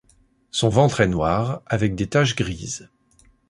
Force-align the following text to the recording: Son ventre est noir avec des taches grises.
Son 0.49 0.69
ventre 0.69 1.01
est 1.01 1.07
noir 1.07 1.61
avec 1.67 1.93
des 1.93 2.07
taches 2.07 2.35
grises. 2.35 2.89